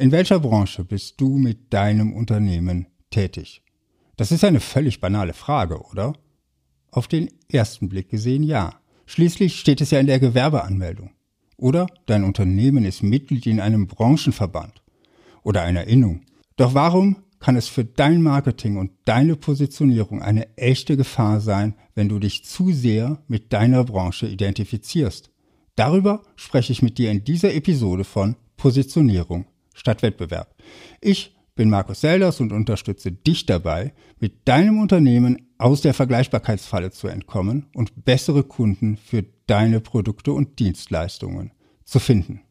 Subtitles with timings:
[0.00, 3.64] In welcher Branche bist du mit deinem Unternehmen tätig?
[4.16, 6.12] Das ist eine völlig banale Frage, oder?
[6.92, 8.80] Auf den ersten Blick gesehen ja.
[9.06, 11.10] Schließlich steht es ja in der Gewerbeanmeldung.
[11.56, 14.84] Oder dein Unternehmen ist Mitglied in einem Branchenverband
[15.42, 16.20] oder einer Innung.
[16.56, 22.08] Doch warum kann es für dein Marketing und deine Positionierung eine echte Gefahr sein, wenn
[22.08, 25.32] du dich zu sehr mit deiner Branche identifizierst?
[25.74, 29.46] Darüber spreche ich mit dir in dieser Episode von Positionierung
[29.78, 30.54] statt Wettbewerb.
[31.00, 37.08] Ich bin Markus Selders und unterstütze dich dabei, mit deinem Unternehmen aus der Vergleichbarkeitsfalle zu
[37.08, 41.52] entkommen und bessere Kunden für deine Produkte und Dienstleistungen
[41.84, 42.42] zu finden.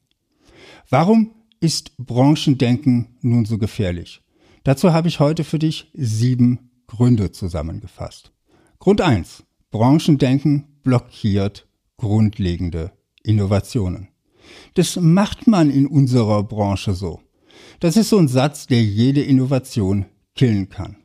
[0.89, 4.21] Warum ist Branchendenken nun so gefährlich?
[4.63, 8.33] Dazu habe ich heute für dich sieben Gründe zusammengefasst.
[8.79, 12.91] Grund eins: Branchendenken blockiert grundlegende
[13.23, 14.09] Innovationen.
[14.73, 17.21] Das macht man in unserer Branche so.
[17.79, 20.97] Das ist so ein Satz, der jede Innovation killen kann.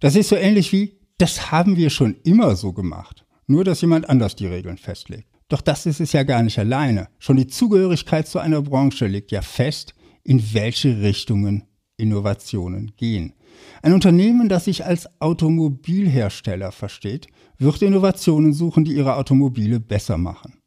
[0.00, 3.24] Das ist so ähnlich wie, das haben wir schon immer so gemacht.
[3.46, 5.28] Nur, dass jemand anders die Regeln festlegt.
[5.48, 7.08] Doch das ist es ja gar nicht alleine.
[7.18, 11.64] Schon die Zugehörigkeit zu einer Branche legt ja fest, in welche Richtungen
[11.96, 13.34] Innovationen gehen.
[13.82, 17.26] Ein Unternehmen, das sich als Automobilhersteller versteht,
[17.58, 20.59] wird Innovationen suchen, die ihre Automobile besser machen.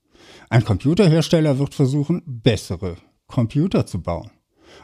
[0.54, 4.30] Ein Computerhersteller wird versuchen, bessere Computer zu bauen.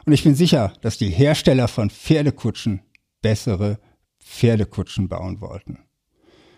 [0.04, 2.80] Und ich bin sicher, dass die Hersteller von Pferdekutschen
[3.22, 3.78] bessere
[4.18, 5.78] Pferdekutschen bauen wollten.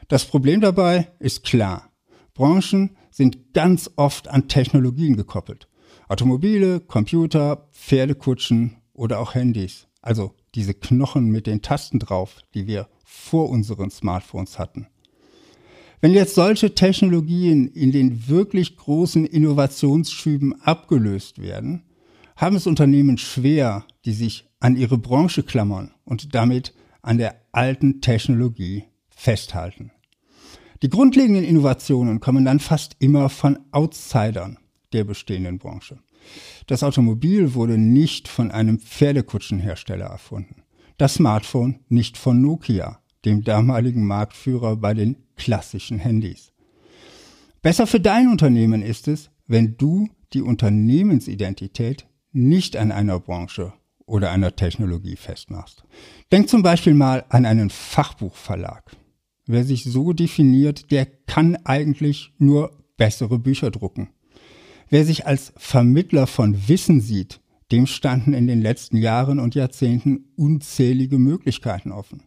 [0.09, 1.93] Das Problem dabei ist klar.
[2.33, 5.69] Branchen sind ganz oft an Technologien gekoppelt.
[6.09, 9.89] Automobile, Computer, Pferdekutschen oder auch Handys.
[10.01, 14.87] Also diese Knochen mit den Tasten drauf, die wir vor unseren Smartphones hatten.
[16.05, 21.85] Wenn jetzt solche Technologien in den wirklich großen Innovationsschüben abgelöst werden,
[22.35, 28.01] haben es Unternehmen schwer, die sich an ihre Branche klammern und damit an der alten
[28.01, 29.93] Technologie festhalten.
[30.83, 34.59] Die grundlegenden Innovationen kommen dann fast immer von Outsidern
[34.93, 36.01] der bestehenden Branche.
[36.67, 40.65] Das Automobil wurde nicht von einem Pferdekutschenhersteller erfunden.
[40.99, 46.53] Das Smartphone nicht von Nokia, dem damaligen Marktführer bei den klassischen Handys.
[47.63, 53.73] Besser für dein Unternehmen ist es, wenn du die Unternehmensidentität nicht an einer Branche
[54.07, 55.85] oder einer Technologie festmachst.
[56.33, 58.97] Denk zum Beispiel mal an einen Fachbuchverlag.
[59.47, 64.11] Wer sich so definiert, der kann eigentlich nur bessere Bücher drucken.
[64.89, 67.41] Wer sich als Vermittler von Wissen sieht,
[67.71, 72.25] dem standen in den letzten Jahren und Jahrzehnten unzählige Möglichkeiten offen.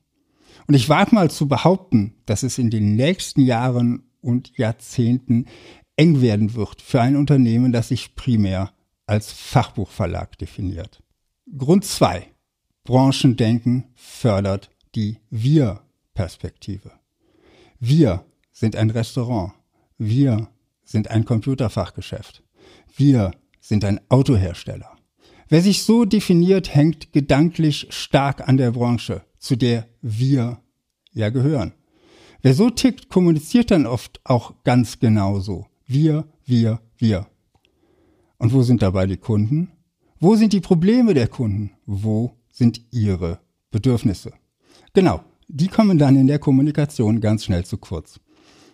[0.68, 5.46] Und ich wage mal zu behaupten, dass es in den nächsten Jahren und Jahrzehnten
[5.96, 8.72] eng werden wird für ein Unternehmen, das sich primär
[9.06, 11.04] als Fachbuchverlag definiert.
[11.58, 12.28] Grund zwei:
[12.84, 16.92] Branchendenken fördert die Wir-Perspektive.
[17.80, 19.54] Wir sind ein Restaurant.
[19.98, 20.48] Wir
[20.84, 22.44] sind ein Computerfachgeschäft.
[22.96, 24.96] Wir sind ein Autohersteller.
[25.50, 30.60] Wer sich so definiert, hängt gedanklich stark an der Branche, zu der wir
[31.14, 31.74] ja gehören.
[32.42, 35.68] Wer so tickt, kommuniziert dann oft auch ganz genau so.
[35.86, 37.28] Wir, wir, wir.
[38.38, 39.72] Und wo sind dabei die Kunden?
[40.20, 41.72] Wo sind die Probleme der Kunden?
[41.86, 43.40] Wo sind ihre
[43.70, 44.34] Bedürfnisse?
[44.94, 48.20] Genau, die kommen dann in der Kommunikation ganz schnell zu kurz.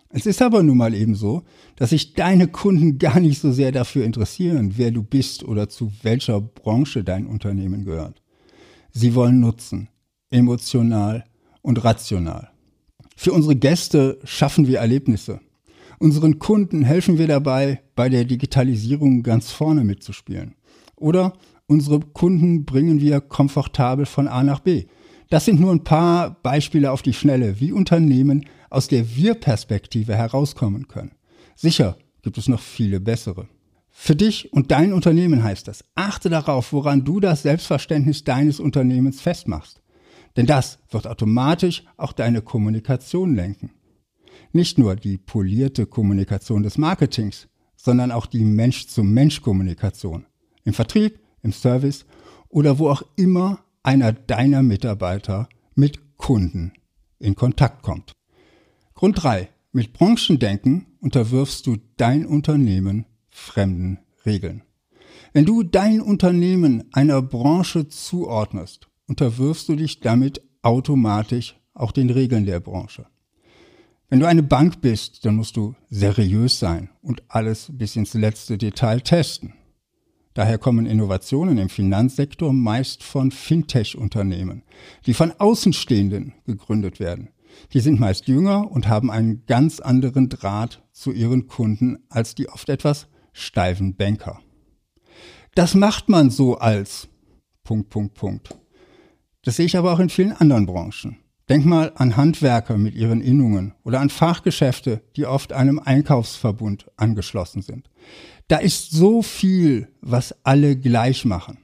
[0.08, 1.44] Es ist aber nun mal eben so,
[1.76, 5.92] dass sich deine Kunden gar nicht so sehr dafür interessieren, wer du bist oder zu
[6.02, 8.22] welcher Branche dein Unternehmen gehört.
[8.94, 9.90] Sie wollen Nutzen,
[10.32, 11.26] emotional
[11.62, 12.50] und rational.
[13.16, 15.42] Für unsere Gäste schaffen wir Erlebnisse.
[16.00, 20.56] Unseren Kunden helfen wir dabei, bei der Digitalisierung ganz vorne mitzuspielen.
[20.96, 21.34] Oder
[21.68, 24.86] unsere Kunden bringen wir komfortabel von A nach B.
[25.30, 30.88] Das sind nur ein paar Beispiele auf die Schnelle, wie Unternehmen aus der Wir-Perspektive herauskommen
[30.88, 31.12] können.
[31.56, 33.48] Sicher gibt es noch viele bessere.
[33.90, 39.22] Für dich und dein Unternehmen heißt das, achte darauf, woran du das Selbstverständnis deines Unternehmens
[39.22, 39.81] festmachst.
[40.36, 43.72] Denn das wird automatisch auch deine Kommunikation lenken.
[44.54, 50.26] Nicht nur die polierte Kommunikation des Marketings, sondern auch die Mensch-zu-Mensch-Kommunikation.
[50.64, 52.06] Im Vertrieb, im Service
[52.50, 56.74] oder wo auch immer einer deiner Mitarbeiter mit Kunden
[57.20, 58.14] in Kontakt kommt.
[58.94, 59.50] Grund 3.
[59.72, 64.64] Mit Branchendenken unterwirfst du dein Unternehmen fremden Regeln.
[65.34, 72.46] Wenn du dein Unternehmen einer Branche zuordnest, unterwirfst du dich damit automatisch auch den Regeln
[72.46, 73.08] der Branche.
[74.08, 78.58] Wenn du eine Bank bist, dann musst du seriös sein und alles bis ins letzte
[78.58, 79.54] Detail testen.
[80.34, 84.64] Daher kommen Innovationen im Finanzsektor meist von Fintech-Unternehmen,
[85.06, 87.32] die von Außenstehenden gegründet werden.
[87.74, 92.48] Die sind meist jünger und haben einen ganz anderen Draht zu ihren Kunden als die
[92.48, 94.40] oft etwas steifen Banker.
[95.54, 97.10] Das macht man so als
[97.66, 98.61] Punkt, Punkt, Punkt.
[99.44, 101.18] Das sehe ich aber auch in vielen anderen Branchen.
[101.50, 107.62] Denk mal an Handwerker mit ihren Innungen oder an Fachgeschäfte, die oft einem Einkaufsverbund angeschlossen
[107.62, 107.90] sind.
[108.48, 111.58] Da ist so viel, was alle gleich machen.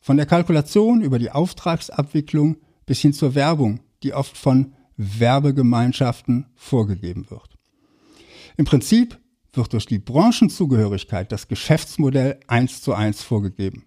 [0.00, 2.56] Von der Kalkulation über die Auftragsabwicklung
[2.86, 7.56] bis hin zur Werbung, die oft von Werbegemeinschaften vorgegeben wird.
[8.56, 9.18] Im Prinzip
[9.52, 13.86] wird durch die Branchenzugehörigkeit das Geschäftsmodell eins zu eins vorgegeben.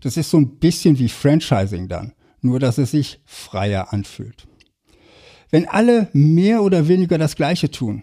[0.00, 2.12] Das ist so ein bisschen wie Franchising dann,
[2.46, 4.48] nur dass es sich freier anfühlt.
[5.50, 8.02] Wenn alle mehr oder weniger das Gleiche tun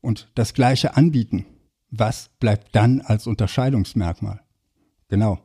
[0.00, 1.46] und das Gleiche anbieten,
[1.90, 4.40] was bleibt dann als Unterscheidungsmerkmal?
[5.08, 5.40] Genau,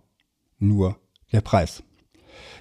[0.60, 1.00] nur
[1.32, 1.84] der Preis.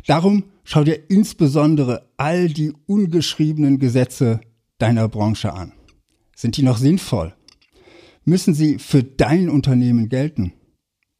[0.06, 4.40] Darum schau dir insbesondere all die ungeschriebenen Gesetze
[4.78, 5.72] deiner Branche an.
[6.34, 7.34] Sind die noch sinnvoll?
[8.24, 10.52] Müssen sie für dein Unternehmen gelten?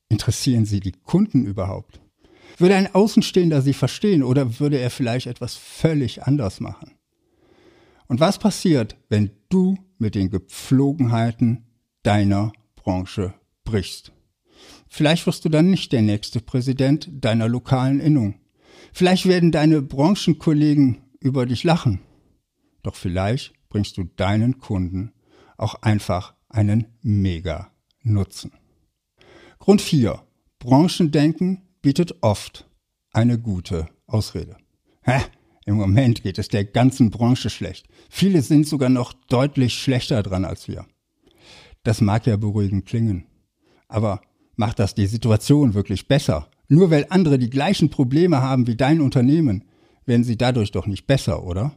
[0.09, 2.01] Interessieren sie die Kunden überhaupt?
[2.57, 6.93] Würde ein Außenstehender sie verstehen oder würde er vielleicht etwas völlig anders machen?
[8.07, 11.65] Und was passiert, wenn du mit den Gepflogenheiten
[12.03, 13.35] deiner Branche
[13.65, 14.13] brichst?
[14.89, 18.41] Vielleicht wirst du dann nicht der nächste Präsident deiner lokalen Innung.
[18.93, 22.01] Vielleicht werden deine Branchenkollegen über dich lachen.
[22.83, 25.13] Doch vielleicht bringst du deinen Kunden
[25.57, 27.73] auch einfach einen mega
[28.03, 28.53] Nutzen.
[29.59, 30.23] Grund 4.
[30.59, 32.67] Branchendenken bietet oft
[33.13, 34.57] eine gute Ausrede.
[35.03, 35.21] Hä?
[35.67, 37.87] Im Moment geht es der ganzen Branche schlecht.
[38.09, 40.87] Viele sind sogar noch deutlich schlechter dran als wir.
[41.83, 43.27] Das mag ja beruhigend klingen.
[43.87, 44.23] Aber
[44.57, 46.49] macht das die Situation wirklich besser?
[46.69, 49.65] Nur weil andere die gleichen Probleme haben wie dein Unternehmen,
[50.07, 51.75] werden sie dadurch doch nicht besser, oder?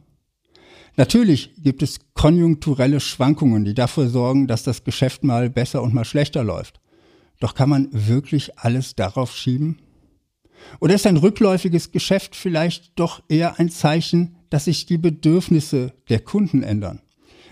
[0.96, 6.06] Natürlich gibt es konjunkturelle Schwankungen, die dafür sorgen, dass das Geschäft mal besser und mal
[6.06, 6.80] schlechter läuft.
[7.40, 9.82] Doch kann man wirklich alles darauf schieben?
[10.80, 16.20] Oder ist ein rückläufiges Geschäft vielleicht doch eher ein Zeichen, dass sich die Bedürfnisse der
[16.20, 17.00] Kunden ändern?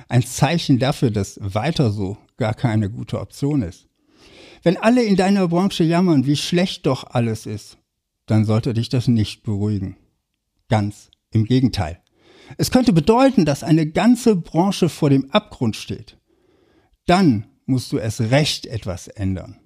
[0.08, 3.86] Ein Zeichen dafür, dass weiter so gar keine gute Option ist.
[4.62, 7.78] Wenn alle in deiner Branche jammern, wie schlecht doch alles ist,
[8.26, 9.96] dann sollte dich das nicht beruhigen.
[10.68, 12.00] Ganz im Gegenteil.
[12.58, 16.16] Es könnte bedeuten, dass eine ganze Branche vor dem Abgrund steht.
[17.06, 19.58] Dann musst du es recht etwas ändern.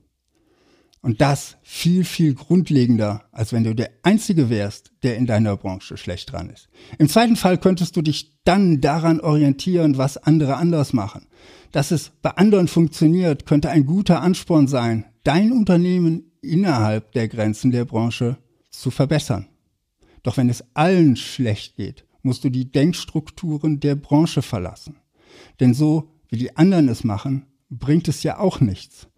[1.02, 5.96] Und das viel, viel grundlegender, als wenn du der Einzige wärst, der in deiner Branche
[5.96, 6.68] schlecht dran ist.
[6.98, 11.26] Im zweiten Fall könntest du dich dann daran orientieren, was andere anders machen.
[11.72, 17.70] Dass es bei anderen funktioniert, könnte ein guter Ansporn sein, dein Unternehmen innerhalb der Grenzen
[17.70, 18.36] der Branche
[18.70, 19.46] zu verbessern.
[20.22, 24.96] Doch wenn es allen schlecht geht, musst du die Denkstrukturen der Branche verlassen.
[25.60, 29.08] Denn so, wie die anderen es machen, bringt es ja auch nichts.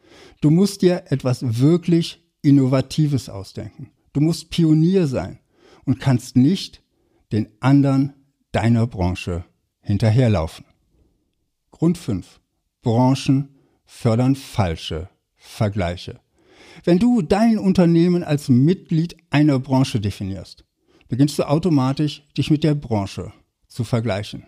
[0.40, 3.90] Du musst dir etwas wirklich Innovatives ausdenken.
[4.12, 5.38] Du musst Pionier sein
[5.84, 6.82] und kannst nicht
[7.32, 8.14] den anderen
[8.50, 9.44] deiner Branche
[9.80, 10.64] hinterherlaufen.
[11.70, 12.40] Grund 5.
[12.82, 13.48] Branchen
[13.84, 16.20] fördern falsche Vergleiche.
[16.84, 20.64] Wenn du dein Unternehmen als Mitglied einer Branche definierst,
[21.08, 23.32] beginnst du automatisch, dich mit der Branche
[23.66, 24.46] zu vergleichen.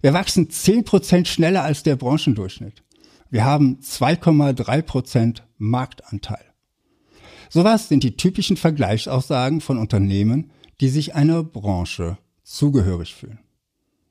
[0.00, 2.82] Wir wachsen 10% schneller als der Branchendurchschnitt.
[3.30, 6.44] Wir haben 2,3 Prozent Marktanteil.
[7.48, 13.40] Sowas sind die typischen Vergleichsaussagen von Unternehmen, die sich einer Branche zugehörig fühlen.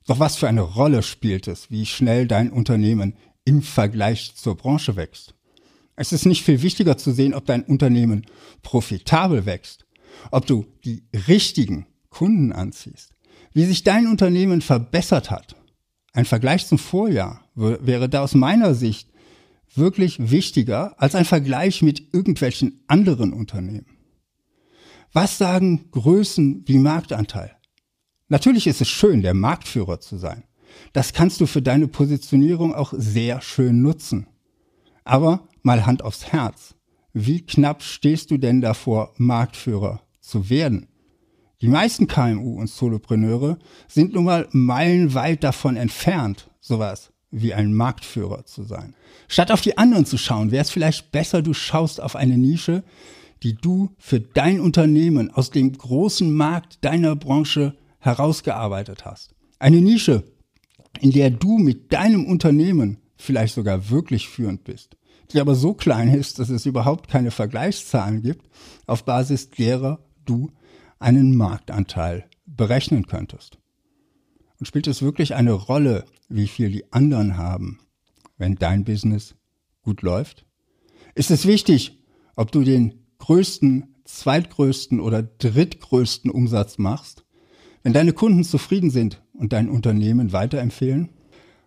[0.08, 4.96] Doch was für eine Rolle spielt es, wie schnell dein Unternehmen im Vergleich zur Branche
[4.96, 5.34] wächst?
[5.96, 8.26] Es ist nicht viel wichtiger zu sehen, ob dein Unternehmen
[8.64, 9.86] profitabel wächst,
[10.32, 13.14] ob du die richtigen Kunden anziehst,
[13.54, 15.56] wie sich dein Unternehmen verbessert hat
[16.16, 19.10] ein Vergleich zum Vorjahr wäre da aus meiner Sicht
[19.76, 23.98] wirklich wichtiger als ein Vergleich mit irgendwelchen anderen Unternehmen.
[25.12, 27.52] Was sagen Größen wie Marktanteil?
[28.30, 30.46] Natürlich ist es schön, der Marktführer zu sein.
[30.94, 34.28] Das kannst du für deine Positionierung auch sehr schön nutzen.
[35.04, 36.76] Aber mal Hand aufs Herz.
[37.12, 40.88] Wie knapp stehst du denn davor, Marktführer zu werden?
[41.66, 43.58] Die meisten KMU und Solopreneure
[43.88, 48.94] sind nun mal meilenweit davon entfernt, sowas wie ein Marktführer zu sein.
[49.28, 52.84] Statt auf die anderen zu schauen, wäre es vielleicht besser, du schaust auf eine Nische,
[53.42, 59.34] die du für dein Unternehmen aus dem großen Markt deiner Branche herausgearbeitet hast.
[59.58, 60.24] Eine Nische,
[61.02, 64.98] in der du mit deinem Unternehmen vielleicht sogar wirklich führend bist.
[65.34, 68.46] die aber so klein ist, dass es überhaupt keine Vergleichszahlen gibt,
[68.86, 70.52] auf Basis derer du
[71.06, 73.60] einen Marktanteil berechnen könntest.
[74.60, 77.80] Und spielt es wirklich eine Rolle, wie viel die anderen haben,
[78.38, 79.36] wenn dein Business
[79.84, 80.48] gut läuft?
[81.14, 82.00] Ist es wichtig,
[82.36, 87.24] ob du den größten, zweitgrößten oder drittgrößten Umsatz machst?
[87.84, 91.10] Wenn deine Kunden zufrieden sind und dein Unternehmen weiterempfehlen?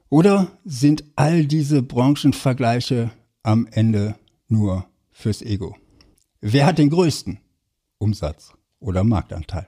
[0.09, 3.12] Oder sind all diese Branchenvergleiche
[3.45, 4.16] am Ende
[4.49, 5.76] nur fürs Ego?
[6.40, 7.38] Wer hat den größten
[7.99, 9.67] Umsatz oder Marktanteil?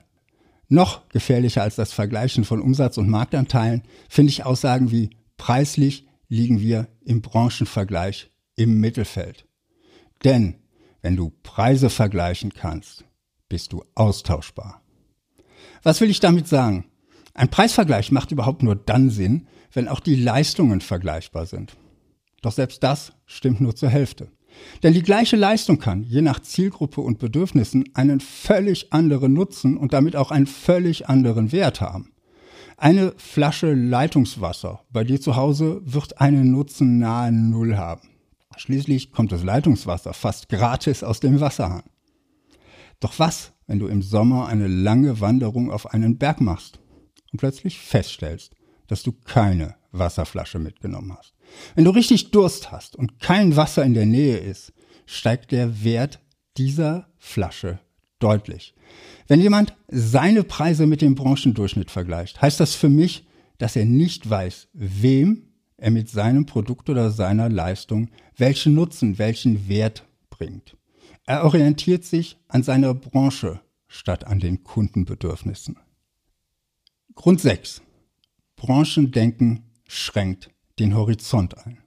[0.67, 6.61] Noch gefährlicher als das Vergleichen von Umsatz und Marktanteilen finde ich Aussagen wie preislich liegen
[6.61, 9.45] wir im Branchenvergleich im Mittelfeld.
[10.23, 10.55] Denn
[11.01, 13.03] wenn du Preise vergleichen kannst,
[13.49, 14.81] bist du austauschbar.
[15.83, 16.85] Was will ich damit sagen?
[17.33, 21.75] Ein Preisvergleich macht überhaupt nur dann Sinn, wenn auch die Leistungen vergleichbar sind.
[22.41, 24.31] Doch selbst das stimmt nur zur Hälfte.
[24.83, 29.93] Denn die gleiche Leistung kann, je nach Zielgruppe und Bedürfnissen, einen völlig anderen Nutzen und
[29.93, 32.11] damit auch einen völlig anderen Wert haben.
[32.77, 38.09] Eine Flasche Leitungswasser bei dir zu Hause wird einen Nutzen nahe Null haben.
[38.57, 41.83] Schließlich kommt das Leitungswasser fast gratis aus dem Wasserhahn.
[42.99, 46.79] Doch was, wenn du im Sommer eine lange Wanderung auf einen Berg machst
[47.31, 48.55] und plötzlich feststellst,
[48.87, 51.33] dass du keine Wasserflasche mitgenommen hast?
[51.75, 54.73] Wenn du richtig Durst hast und kein Wasser in der Nähe ist,
[55.05, 56.19] steigt der Wert
[56.57, 57.79] dieser Flasche
[58.19, 58.73] deutlich.
[59.27, 63.25] Wenn jemand seine Preise mit dem Branchendurchschnitt vergleicht, heißt das für mich,
[63.57, 69.67] dass er nicht weiß, wem er mit seinem Produkt oder seiner Leistung welchen Nutzen, welchen
[69.67, 70.77] Wert bringt.
[71.25, 75.77] Er orientiert sich an seiner Branche statt an den Kundenbedürfnissen.
[77.15, 77.81] Grund 6.
[78.55, 81.77] Branchendenken schränkt den Horizont ein.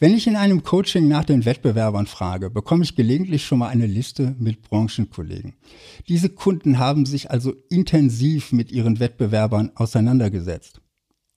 [0.00, 3.86] Wenn ich in einem Coaching nach den Wettbewerbern frage, bekomme ich gelegentlich schon mal eine
[3.86, 5.54] Liste mit Branchenkollegen.
[6.08, 10.80] Diese Kunden haben sich also intensiv mit ihren Wettbewerbern auseinandergesetzt.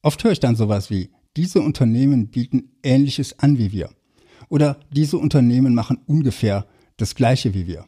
[0.02, 3.92] Oft höre ich dann sowas wie, diese Unternehmen bieten Ähnliches an wie wir.
[4.50, 6.66] Oder diese Unternehmen machen ungefähr
[6.98, 7.86] das Gleiche wie wir.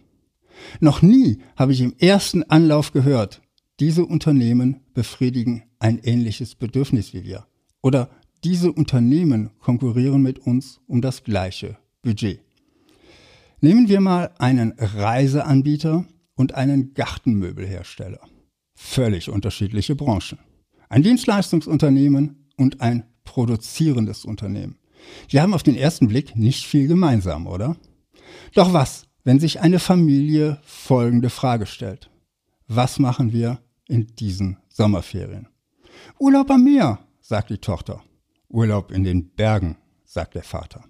[0.79, 3.41] Noch nie habe ich im ersten Anlauf gehört,
[3.79, 7.47] diese Unternehmen befriedigen ein ähnliches Bedürfnis wie wir.
[7.83, 8.09] Oder
[8.43, 12.39] diese Unternehmen konkurrieren mit uns um das gleiche Budget.
[13.61, 18.19] Nehmen wir mal einen Reiseanbieter und einen Gartenmöbelhersteller.
[18.73, 20.39] Völlig unterschiedliche Branchen.
[20.89, 24.77] Ein Dienstleistungsunternehmen und ein produzierendes Unternehmen.
[25.31, 27.75] Die haben auf den ersten Blick nicht viel gemeinsam, oder?
[28.53, 32.09] Doch was, wenn sich eine Familie folgende Frage stellt?
[32.67, 35.47] Was machen wir in diesen Sommerferien?
[36.19, 38.03] Urlaub am Meer, sagt die Tochter.
[38.49, 40.83] Urlaub in den Bergen, sagt der Vater.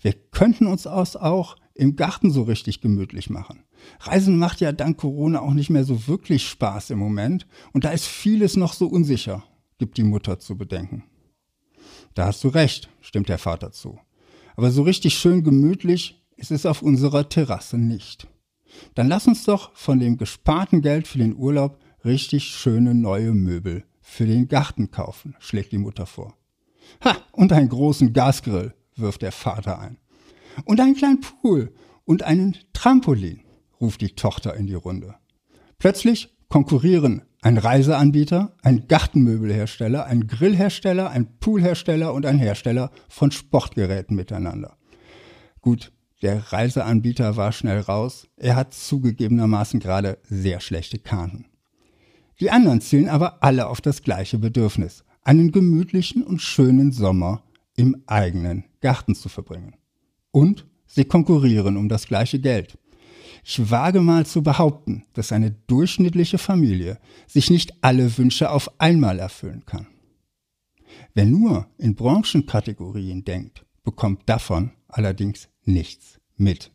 [0.00, 3.62] Wir könnten uns aus auch im Garten so richtig gemütlich machen.
[4.00, 7.90] Reisen macht ja dank Corona auch nicht mehr so wirklich Spaß im Moment und da
[7.90, 9.44] ist vieles noch so unsicher,
[9.78, 11.04] gibt die Mutter zu bedenken.
[12.14, 14.00] Da hast du recht, stimmt der Vater zu.
[14.56, 18.26] Aber so richtig schön gemütlich ist es auf unserer Terrasse nicht.
[18.94, 23.84] Dann lass uns doch von dem gesparten Geld für den Urlaub richtig schöne neue Möbel
[24.06, 26.36] für den Garten kaufen, schlägt die Mutter vor.
[27.04, 29.98] Ha, und einen großen Gasgrill, wirft der Vater ein.
[30.64, 33.42] Und einen kleinen Pool und einen Trampolin,
[33.80, 35.16] ruft die Tochter in die Runde.
[35.78, 44.16] Plötzlich konkurrieren ein Reiseanbieter, ein Gartenmöbelhersteller, ein Grillhersteller, ein Poolhersteller und ein Hersteller von Sportgeräten
[44.16, 44.78] miteinander.
[45.60, 48.28] Gut, der Reiseanbieter war schnell raus.
[48.36, 51.46] Er hat zugegebenermaßen gerade sehr schlechte Karten.
[52.40, 57.42] Die anderen zielen aber alle auf das gleiche Bedürfnis einen gemütlichen und schönen Sommer
[57.76, 59.74] im eigenen Garten zu verbringen.
[60.30, 62.78] Und sie konkurrieren um das gleiche Geld.
[63.44, 69.18] Ich wage mal zu behaupten, dass eine durchschnittliche Familie sich nicht alle Wünsche auf einmal
[69.18, 69.86] erfüllen kann.
[71.14, 76.70] Wer nur in Branchenkategorien denkt, bekommt davon allerdings nichts mit.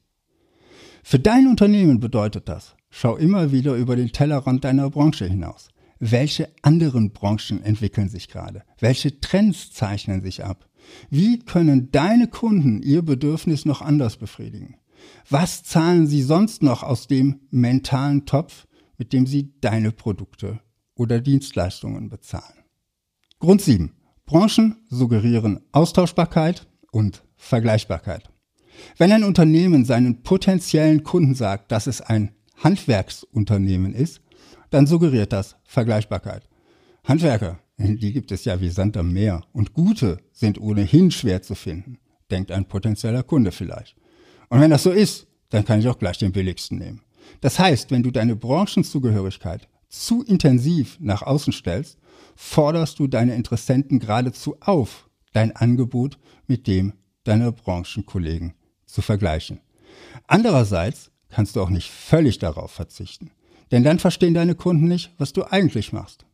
[1.03, 5.69] Für dein Unternehmen bedeutet das, schau immer wieder über den Tellerrand deiner Branche hinaus
[6.01, 8.63] welche anderen Branchen entwickeln sich gerade?
[8.79, 10.67] Welche Trends zeichnen sich ab?
[11.11, 14.77] Wie können deine Kunden ihr Bedürfnis noch anders befriedigen?
[15.29, 18.67] Was zahlen sie sonst noch aus dem mentalen Topf,
[18.97, 20.59] mit dem sie deine Produkte
[20.95, 22.65] oder Dienstleistungen bezahlen?
[23.39, 23.91] Grund 7.
[24.25, 28.31] Branchen suggerieren Austauschbarkeit und Vergleichbarkeit.
[28.97, 32.31] Wenn ein Unternehmen seinen potenziellen Kunden sagt, dass es ein
[32.63, 34.21] Handwerksunternehmen ist,
[34.69, 36.47] dann suggeriert das Vergleichbarkeit.
[37.03, 41.55] Handwerker, die gibt es ja wie Sand am Meer und gute sind ohnehin schwer zu
[41.55, 41.97] finden.
[42.29, 43.97] denkt ein potenzieller Kunde vielleicht.
[44.49, 47.01] Und wenn das so ist, dann kann ich auch gleich den billigsten nehmen.
[47.41, 51.97] Das heißt, wenn du deine Branchenzugehörigkeit zu intensiv nach außen stellst,
[52.35, 58.53] forderst du deine Interessenten geradezu auf, dein Angebot mit dem deiner Branchenkollegen
[58.85, 59.59] zu vergleichen.
[60.27, 63.31] Andererseits kannst du auch nicht völlig darauf verzichten,
[63.71, 66.25] denn dann verstehen deine Kunden nicht, was du eigentlich machst.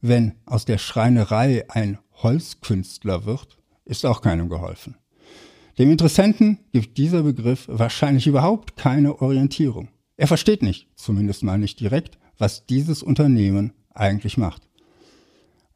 [0.00, 4.96] Wenn aus der Schreinerei ein Holzkünstler wird, ist auch keinem geholfen.
[5.78, 9.88] Dem Interessenten gibt dieser Begriff wahrscheinlich überhaupt keine Orientierung.
[10.16, 14.68] Er versteht nicht, zumindest mal nicht direkt, was dieses Unternehmen eigentlich macht.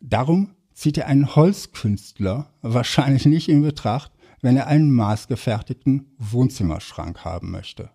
[0.01, 7.51] Darum zieht er einen Holzkünstler wahrscheinlich nicht in Betracht, wenn er einen maßgefertigten Wohnzimmerschrank haben
[7.51, 7.91] möchte.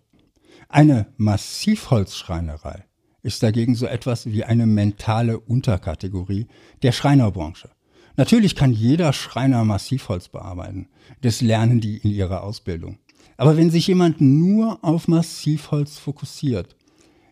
[0.72, 2.86] Eine Massivholzschreinerei
[3.22, 6.46] ist dagegen so etwas wie eine mentale Unterkategorie
[6.82, 7.68] der Schreinerbranche.
[8.16, 10.88] Natürlich kann jeder Schreiner Massivholz bearbeiten.
[11.20, 12.98] Das lernen die in ihrer Ausbildung.
[13.36, 16.74] Aber wenn sich jemand nur auf Massivholz fokussiert,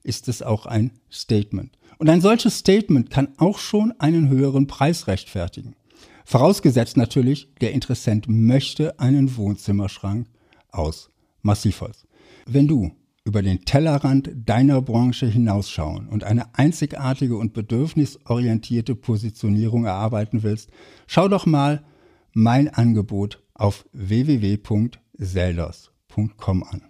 [0.02, 1.78] ist es auch ein Statement.
[1.96, 5.76] Und ein solches Statement kann auch schon einen höheren Preis rechtfertigen.
[6.26, 10.26] Vorausgesetzt natürlich, der Interessent möchte einen Wohnzimmerschrank
[10.72, 12.06] aus Massivholz.
[12.44, 12.92] Wenn du
[13.30, 20.70] über den Tellerrand deiner Branche hinausschauen und eine einzigartige und bedürfnisorientierte Positionierung erarbeiten willst,
[21.06, 21.84] schau doch mal
[22.32, 26.82] mein Angebot auf www.selders.com an.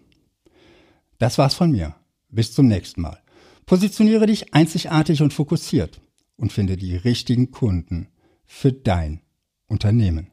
[1.19, 1.95] Das war's von mir.
[2.31, 3.21] Bis zum nächsten Mal.
[3.67, 6.01] Positioniere dich einzigartig und fokussiert
[6.37, 8.09] und finde die richtigen Kunden
[8.47, 9.21] für dein
[9.67, 10.30] Unternehmen.